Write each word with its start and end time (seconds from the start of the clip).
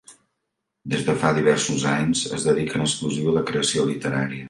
Des 0.93 1.03
de 1.09 1.15
fa 1.25 1.31
diversos 1.39 1.85
anys 1.91 2.25
es 2.39 2.49
dedica 2.51 2.83
en 2.83 2.89
exclusiva 2.89 3.35
a 3.37 3.41
la 3.41 3.49
creació 3.53 3.91
literària. 3.95 4.39